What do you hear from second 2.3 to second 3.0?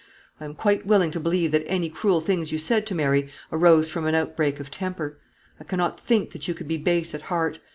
you said to